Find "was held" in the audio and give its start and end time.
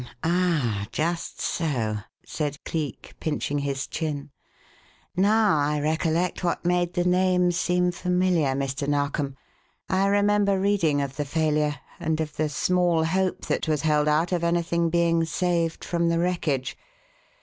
13.67-14.07